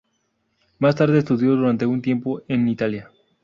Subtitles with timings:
[0.79, 3.11] Más tarde estudió durante un tiempo en Italia.